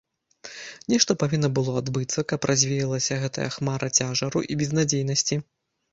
[0.93, 5.35] Нешта павінна было адбыцца, каб развеялася гэтая хмара цяжару і безнадзейнасці.